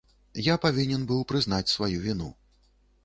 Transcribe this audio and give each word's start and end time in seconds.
Я 0.45 0.53
павінен 0.63 1.03
быў 1.11 1.21
прызнаць 1.33 1.63
сваю 1.75 2.03
віну. 2.09 2.33